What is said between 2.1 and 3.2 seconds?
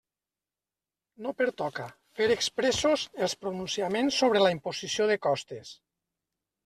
fer expressos